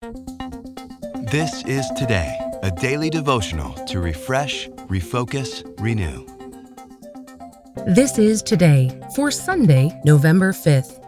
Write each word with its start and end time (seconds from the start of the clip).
This 0.00 1.64
is 1.64 1.90
Today, 1.96 2.38
a 2.62 2.70
daily 2.70 3.10
devotional 3.10 3.72
to 3.86 3.98
refresh, 3.98 4.68
refocus, 4.86 5.64
renew. 5.80 6.24
This 7.84 8.16
is 8.16 8.40
Today 8.40 8.96
for 9.16 9.32
Sunday, 9.32 9.90
November 10.04 10.52
5th. 10.52 11.02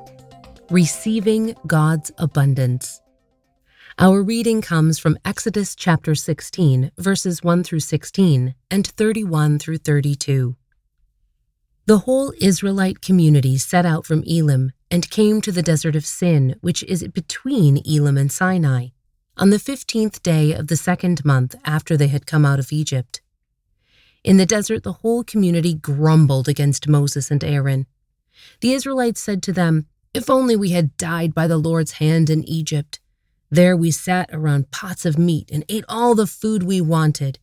Receiving 0.73 1.55
God's 1.69 2.11
Abundance. 2.19 3.01
Our 4.01 4.25
reading 4.25 4.61
comes 4.61 4.99
from 4.99 5.19
Exodus 5.25 5.77
chapter 5.77 6.17
16, 6.17 6.91
verses 6.99 7.45
1 7.45 7.63
through 7.63 7.81
16 7.81 8.57
and 8.73 8.87
31 8.87 9.61
through 9.61 9.79
32. 9.79 10.57
The 11.87 11.99
whole 12.01 12.33
Israelite 12.41 13.01
community 13.01 13.59
set 13.59 13.85
out 13.85 14.07
from 14.07 14.23
Elim 14.25 14.73
and 14.91 15.11
came 15.11 15.41
to 15.41 15.51
the 15.51 15.63
desert 15.63 15.97
of 15.97 16.07
Sin, 16.07 16.57
which 16.61 16.83
is 16.85 17.07
between 17.09 17.79
Elim 17.79 18.17
and 18.17 18.31
Sinai, 18.31 18.89
on 19.37 19.51
the 19.51 19.59
fifteenth 19.59 20.23
day 20.23 20.53
of 20.53 20.67
the 20.67 20.77
second 20.77 21.25
month 21.25 21.55
after 21.65 21.97
they 21.97 22.09
had 22.09 22.27
come 22.27 22.45
out 22.45 22.59
of 22.59 22.73
Egypt. 22.73 23.21
In 24.23 24.37
the 24.37 24.47
desert, 24.47 24.83
the 24.83 25.01
whole 25.01 25.25
community 25.25 25.75
grumbled 25.75 26.49
against 26.49 26.89
Moses 26.89 27.31
and 27.31 27.43
Aaron. 27.43 27.87
The 28.61 28.73
Israelites 28.73 29.21
said 29.21 29.43
to 29.45 29.53
them, 29.53 29.87
If 30.13 30.29
only 30.29 30.57
we 30.57 30.71
had 30.71 30.97
died 30.97 31.35
by 31.35 31.47
the 31.47 31.59
Lord's 31.59 31.93
hand 31.93 32.29
in 32.29 32.45
Egypt. 32.45 33.01
There 33.51 33.77
we 33.77 33.91
sat 33.91 34.29
around 34.33 34.71
pots 34.71 35.05
of 35.07 35.19
meat 35.19 35.51
and 35.51 35.65
ate 35.69 35.85
all 35.89 36.15
the 36.15 36.27
food 36.27 36.63
we 36.63 36.81
wanted. 36.81 37.39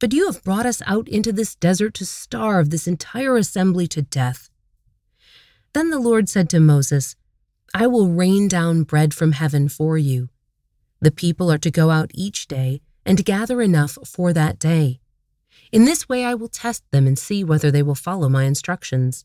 But 0.00 0.12
you 0.12 0.26
have 0.26 0.44
brought 0.44 0.66
us 0.66 0.80
out 0.86 1.08
into 1.08 1.32
this 1.32 1.54
desert 1.54 1.94
to 1.94 2.06
starve 2.06 2.70
this 2.70 2.86
entire 2.86 3.36
assembly 3.36 3.86
to 3.88 4.02
death. 4.02 4.48
Then 5.72 5.90
the 5.90 5.98
Lord 5.98 6.28
said 6.28 6.48
to 6.50 6.60
Moses, 6.60 7.16
I 7.74 7.86
will 7.86 8.08
rain 8.08 8.48
down 8.48 8.84
bread 8.84 9.12
from 9.12 9.32
heaven 9.32 9.68
for 9.68 9.98
you. 9.98 10.28
The 11.00 11.10
people 11.10 11.50
are 11.50 11.58
to 11.58 11.70
go 11.70 11.90
out 11.90 12.10
each 12.14 12.48
day 12.48 12.80
and 13.04 13.24
gather 13.24 13.60
enough 13.60 13.98
for 14.04 14.32
that 14.32 14.58
day. 14.58 15.00
In 15.72 15.84
this 15.84 16.08
way 16.08 16.24
I 16.24 16.34
will 16.34 16.48
test 16.48 16.84
them 16.90 17.06
and 17.06 17.18
see 17.18 17.44
whether 17.44 17.70
they 17.70 17.82
will 17.82 17.94
follow 17.94 18.28
my 18.28 18.44
instructions. 18.44 19.24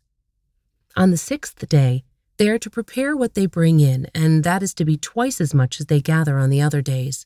On 0.96 1.12
the 1.12 1.18
sixth 1.18 1.68
day, 1.70 2.04
they 2.38 2.50
are 2.50 2.60
to 2.60 2.70
prepare 2.70 3.16
what 3.16 3.36
they 3.36 3.46
bring 3.46 3.80
in, 3.80 4.08
and 4.14 4.44
that 4.44 4.64
is 4.64 4.74
to 4.76 4.86
be 4.86 4.98
twice 4.98 5.40
as 5.40 5.54
much 5.54 5.80
as 5.80 5.86
they 5.86 6.02
gather 6.02 6.38
on 6.38 6.50
the 6.50 6.62
other 6.62 6.82
days. 6.82 7.26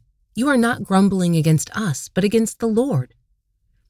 You 0.33 0.47
are 0.47 0.57
not 0.57 0.83
grumbling 0.83 1.35
against 1.35 1.75
us, 1.75 2.09
but 2.13 2.23
against 2.23 2.59
the 2.59 2.67
Lord. 2.67 3.13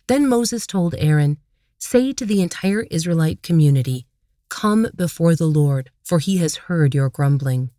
Then 0.08 0.28
Moses 0.28 0.66
told 0.66 0.96
Aaron, 0.98 1.38
Say 1.78 2.14
to 2.14 2.26
the 2.26 2.42
entire 2.42 2.82
Israelite 2.92 3.44
community, 3.44 4.08
Come 4.50 4.88
before 4.96 5.36
the 5.36 5.46
Lord, 5.46 5.92
for 6.04 6.20
he 6.20 6.38
has 6.38 6.68
heard 6.68 6.96
your 6.96 7.10
grumbling. 7.10 7.70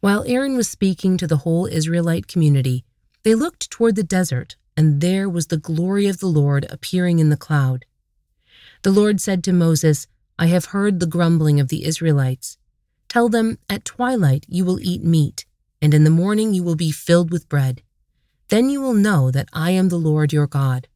While 0.00 0.24
Aaron 0.26 0.56
was 0.56 0.68
speaking 0.68 1.16
to 1.16 1.26
the 1.26 1.38
whole 1.38 1.66
Israelite 1.66 2.28
community, 2.28 2.84
they 3.22 3.34
looked 3.34 3.70
toward 3.70 3.96
the 3.96 4.02
desert, 4.04 4.56
and 4.76 5.00
there 5.00 5.28
was 5.28 5.46
the 5.46 5.56
glory 5.56 6.06
of 6.06 6.20
the 6.20 6.28
Lord 6.28 6.66
appearing 6.70 7.18
in 7.18 7.30
the 7.30 7.36
cloud. 7.36 7.86
The 8.82 8.92
Lord 8.92 9.20
said 9.20 9.42
to 9.44 9.52
Moses, 9.52 10.06
I 10.38 10.46
have 10.46 10.66
heard 10.66 11.00
the 11.00 11.06
grumbling 11.06 11.58
of 11.58 11.68
the 11.68 11.84
Israelites. 11.84 12.58
Tell 13.08 13.28
them, 13.28 13.58
At 13.70 13.84
twilight 13.84 14.44
you 14.48 14.64
will 14.64 14.78
eat 14.80 15.02
meat, 15.02 15.46
and 15.80 15.94
in 15.94 16.04
the 16.04 16.10
morning 16.10 16.54
you 16.54 16.62
will 16.62 16.76
be 16.76 16.90
filled 16.90 17.30
with 17.30 17.48
bread. 17.48 17.82
Then 18.48 18.70
you 18.70 18.80
will 18.80 18.94
know 18.94 19.30
that 19.30 19.48
I 19.52 19.72
am 19.72 19.88
the 19.88 19.98
Lord 19.98 20.32
your 20.32 20.46
God. 20.46 20.88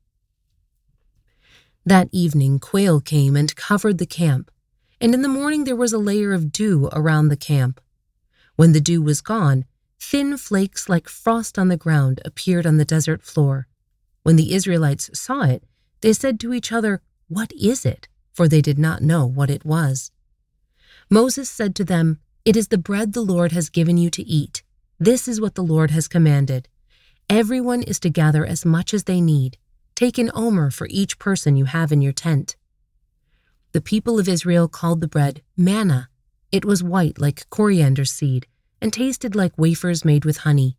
That 1.85 2.09
evening 2.13 2.59
quail 2.59 3.01
came 3.01 3.37
and 3.37 3.57
covered 3.57 3.99
the 3.99 4.07
camp, 4.07 4.51
and 5.01 5.15
in 5.15 5.23
the 5.23 5.29
morning 5.29 5.65
there 5.65 5.77
was 5.77 5.93
a 5.93 5.99
layer 5.99 6.33
of 6.33 6.53
dew 6.53 6.89
around 6.93 7.29
the 7.29 7.37
camp. 7.37 7.81
When 8.57 8.73
the 8.73 8.81
dew 8.81 9.03
was 9.03 9.21
gone, 9.21 9.65
thin 9.99 10.37
flakes 10.37 10.89
like 10.89 11.09
frost 11.09 11.59
on 11.59 11.69
the 11.69 11.77
ground 11.77 12.21
appeared 12.25 12.67
on 12.67 12.77
the 12.77 12.85
desert 12.85 13.23
floor. 13.23 13.67
When 14.23 14.37
the 14.37 14.55
Israelites 14.55 15.11
saw 15.19 15.43
it, 15.43 15.65
they 16.03 16.13
said 16.13 16.39
to 16.41 16.53
each 16.53 16.71
other, 16.71 17.03
What 17.29 17.53
is 17.53 17.87
it? 17.87 18.09
For 18.33 18.47
they 18.47 18.61
did 18.61 18.79
not 18.79 19.03
know 19.03 19.27
what 19.27 19.51
it 19.51 19.65
was. 19.65 20.13
Moses 21.09 21.51
said 21.51 21.75
to 21.77 21.85
them, 21.85 22.21
It 22.45 22.57
is 22.57 22.69
the 22.69 22.79
bread 22.79 23.13
the 23.13 23.23
Lord 23.23 23.53
has 23.53 23.69
given 23.69 23.97
you 23.97 24.11
to 24.11 24.23
eat. 24.23 24.63
This 25.03 25.27
is 25.27 25.41
what 25.41 25.55
the 25.55 25.65
Lord 25.65 25.91
has 25.93 26.09
commanded. 26.09 26.69
Everyone 27.31 27.83
is 27.83 27.99
to 28.00 28.11
gather 28.11 28.44
as 28.44 28.66
much 28.66 28.93
as 28.93 29.05
they 29.05 29.22
need. 29.22 29.56
Take 29.94 30.19
an 30.19 30.31
omer 30.34 30.71
for 30.71 30.87
each 30.91 31.19
person 31.19 31.56
you 31.56 31.65
have 31.65 31.91
in 31.91 32.03
your 32.03 32.12
tent. 32.12 32.55
The 33.72 33.81
people 33.81 34.19
of 34.19 34.28
Israel 34.28 34.69
called 34.69 35.00
the 35.00 35.09
bread 35.09 35.41
manna. 35.56 36.10
It 36.53 36.66
was 36.66 36.83
white 36.83 37.19
like 37.19 37.49
coriander 37.49 38.05
seed 38.05 38.47
and 38.83 38.93
tasted 38.93 39.34
like 39.34 39.56
wafers 39.56 40.05
made 40.05 40.27
with 40.27 40.39
honey. 40.39 40.77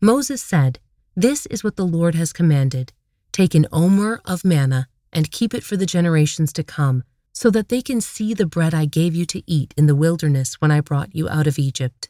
Moses 0.00 0.42
said, 0.42 0.80
This 1.14 1.46
is 1.46 1.62
what 1.62 1.76
the 1.76 1.86
Lord 1.86 2.16
has 2.16 2.32
commanded. 2.32 2.92
Take 3.30 3.54
an 3.54 3.68
omer 3.70 4.20
of 4.24 4.44
manna 4.44 4.88
and 5.12 5.30
keep 5.30 5.54
it 5.54 5.62
for 5.62 5.76
the 5.76 5.86
generations 5.86 6.52
to 6.54 6.64
come, 6.64 7.04
so 7.32 7.50
that 7.50 7.68
they 7.68 7.82
can 7.82 8.00
see 8.00 8.34
the 8.34 8.46
bread 8.46 8.74
I 8.74 8.86
gave 8.86 9.14
you 9.14 9.26
to 9.26 9.48
eat 9.48 9.74
in 9.76 9.86
the 9.86 9.94
wilderness 9.94 10.60
when 10.60 10.72
I 10.72 10.80
brought 10.80 11.14
you 11.14 11.28
out 11.28 11.46
of 11.46 11.56
Egypt. 11.56 12.08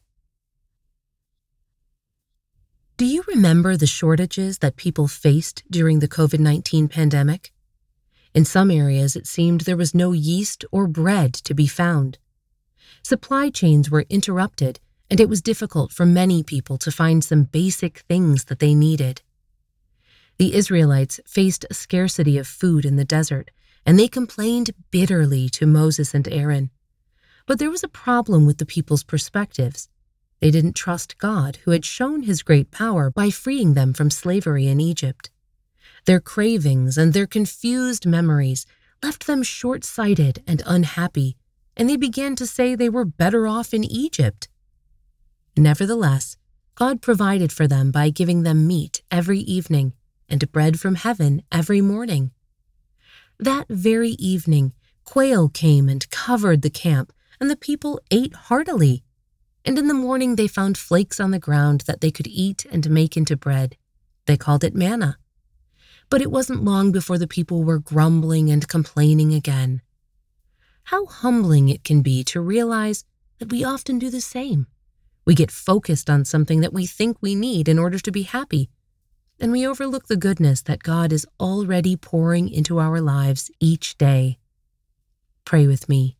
Do 2.98 3.06
you 3.06 3.17
remember 3.28 3.76
the 3.76 3.86
shortages 3.86 4.58
that 4.58 4.76
people 4.76 5.06
faced 5.06 5.62
during 5.70 5.98
the 5.98 6.08
COVID 6.08 6.40
19 6.40 6.88
pandemic? 6.88 7.52
In 8.34 8.44
some 8.44 8.70
areas, 8.70 9.16
it 9.16 9.26
seemed 9.26 9.62
there 9.62 9.76
was 9.76 9.94
no 9.94 10.12
yeast 10.12 10.64
or 10.72 10.86
bread 10.86 11.34
to 11.34 11.54
be 11.54 11.66
found. 11.66 12.18
Supply 13.02 13.50
chains 13.50 13.90
were 13.90 14.06
interrupted, 14.08 14.80
and 15.10 15.20
it 15.20 15.28
was 15.28 15.42
difficult 15.42 15.92
for 15.92 16.06
many 16.06 16.42
people 16.42 16.78
to 16.78 16.90
find 16.90 17.22
some 17.22 17.44
basic 17.44 17.98
things 18.08 18.44
that 18.44 18.58
they 18.58 18.74
needed. 18.74 19.22
The 20.38 20.54
Israelites 20.54 21.20
faced 21.26 21.66
a 21.68 21.74
scarcity 21.74 22.38
of 22.38 22.46
food 22.46 22.84
in 22.84 22.96
the 22.96 23.04
desert, 23.04 23.50
and 23.84 23.98
they 23.98 24.08
complained 24.08 24.70
bitterly 24.90 25.48
to 25.50 25.66
Moses 25.66 26.14
and 26.14 26.26
Aaron. 26.28 26.70
But 27.46 27.58
there 27.58 27.70
was 27.70 27.82
a 27.82 27.88
problem 27.88 28.46
with 28.46 28.58
the 28.58 28.66
people's 28.66 29.04
perspectives. 29.04 29.88
They 30.40 30.50
didn't 30.50 30.74
trust 30.74 31.18
God, 31.18 31.58
who 31.64 31.72
had 31.72 31.84
shown 31.84 32.22
his 32.22 32.42
great 32.42 32.70
power 32.70 33.10
by 33.10 33.30
freeing 33.30 33.74
them 33.74 33.92
from 33.92 34.10
slavery 34.10 34.68
in 34.68 34.80
Egypt. 34.80 35.30
Their 36.04 36.20
cravings 36.20 36.96
and 36.96 37.12
their 37.12 37.26
confused 37.26 38.06
memories 38.06 38.64
left 39.02 39.26
them 39.26 39.42
short 39.42 39.84
sighted 39.84 40.42
and 40.46 40.62
unhappy, 40.64 41.36
and 41.76 41.88
they 41.88 41.96
began 41.96 42.36
to 42.36 42.46
say 42.46 42.74
they 42.74 42.88
were 42.88 43.04
better 43.04 43.46
off 43.46 43.74
in 43.74 43.84
Egypt. 43.84 44.48
Nevertheless, 45.56 46.36
God 46.76 47.02
provided 47.02 47.52
for 47.52 47.66
them 47.66 47.90
by 47.90 48.10
giving 48.10 48.44
them 48.44 48.66
meat 48.66 49.02
every 49.10 49.40
evening 49.40 49.92
and 50.28 50.50
bread 50.52 50.78
from 50.78 50.94
heaven 50.94 51.42
every 51.50 51.80
morning. 51.80 52.30
That 53.40 53.66
very 53.68 54.10
evening, 54.10 54.72
quail 55.04 55.48
came 55.48 55.88
and 55.88 56.08
covered 56.10 56.62
the 56.62 56.70
camp, 56.70 57.12
and 57.40 57.50
the 57.50 57.56
people 57.56 58.00
ate 58.10 58.34
heartily. 58.34 59.04
And 59.68 59.78
in 59.78 59.86
the 59.86 59.92
morning 59.92 60.36
they 60.36 60.48
found 60.48 60.78
flakes 60.78 61.20
on 61.20 61.30
the 61.30 61.38
ground 61.38 61.82
that 61.82 62.00
they 62.00 62.10
could 62.10 62.26
eat 62.26 62.64
and 62.72 62.88
make 62.88 63.18
into 63.18 63.36
bread. 63.36 63.76
They 64.24 64.38
called 64.38 64.64
it 64.64 64.74
manna. 64.74 65.18
But 66.08 66.22
it 66.22 66.30
wasn't 66.30 66.64
long 66.64 66.90
before 66.90 67.18
the 67.18 67.26
people 67.26 67.62
were 67.62 67.78
grumbling 67.78 68.48
and 68.48 68.66
complaining 68.66 69.34
again. 69.34 69.82
How 70.84 71.04
humbling 71.04 71.68
it 71.68 71.84
can 71.84 72.00
be 72.00 72.24
to 72.24 72.40
realize 72.40 73.04
that 73.40 73.52
we 73.52 73.62
often 73.62 73.98
do 73.98 74.08
the 74.08 74.22
same. 74.22 74.68
We 75.26 75.34
get 75.34 75.50
focused 75.50 76.08
on 76.08 76.24
something 76.24 76.62
that 76.62 76.72
we 76.72 76.86
think 76.86 77.18
we 77.20 77.34
need 77.34 77.68
in 77.68 77.78
order 77.78 77.98
to 77.98 78.10
be 78.10 78.22
happy, 78.22 78.70
and 79.38 79.52
we 79.52 79.66
overlook 79.66 80.06
the 80.06 80.16
goodness 80.16 80.62
that 80.62 80.82
God 80.82 81.12
is 81.12 81.26
already 81.38 81.94
pouring 81.94 82.48
into 82.48 82.78
our 82.78 83.02
lives 83.02 83.50
each 83.60 83.98
day. 83.98 84.38
Pray 85.44 85.66
with 85.66 85.90
me. 85.90 86.16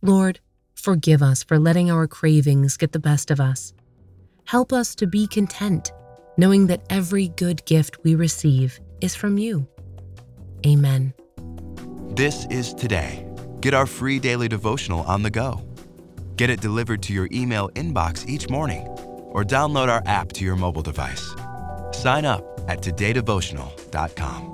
Lord, 0.00 0.38
forgive 0.74 1.22
us 1.22 1.42
for 1.42 1.58
letting 1.58 1.90
our 1.90 2.06
cravings 2.06 2.76
get 2.76 2.92
the 2.92 2.98
best 2.98 3.30
of 3.30 3.40
us. 3.40 3.72
Help 4.44 4.72
us 4.72 4.94
to 4.96 5.06
be 5.06 5.26
content 5.26 5.92
knowing 6.36 6.66
that 6.66 6.82
every 6.90 7.28
good 7.28 7.64
gift 7.64 7.98
we 8.02 8.14
receive 8.14 8.80
is 9.00 9.14
from 9.14 9.38
you. 9.38 9.66
Amen. 10.66 11.14
This 12.16 12.46
is 12.46 12.74
Today. 12.74 13.26
Get 13.60 13.74
our 13.74 13.86
free 13.86 14.18
daily 14.18 14.48
devotional 14.48 15.02
on 15.02 15.22
the 15.22 15.30
go. 15.30 15.60
Get 16.36 16.50
it 16.50 16.60
delivered 16.60 17.02
to 17.04 17.12
your 17.12 17.28
email 17.32 17.68
inbox 17.70 18.28
each 18.28 18.48
morning 18.50 18.86
or 18.88 19.42
download 19.44 19.88
our 19.88 20.02
app 20.06 20.32
to 20.34 20.44
your 20.44 20.56
mobile 20.56 20.82
device. 20.82 21.34
Sign 21.92 22.24
up 22.24 22.44
at 22.68 22.82
todaydevotional.com. 22.82 24.53